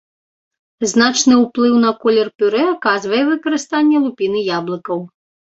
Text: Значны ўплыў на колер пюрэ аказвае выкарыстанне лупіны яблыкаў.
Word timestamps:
Значны 0.93 1.33
ўплыў 1.43 1.75
на 1.83 1.91
колер 2.05 2.31
пюрэ 2.41 2.63
аказвае 2.73 3.21
выкарыстанне 3.29 4.03
лупіны 4.09 4.39
яблыкаў. 4.59 4.99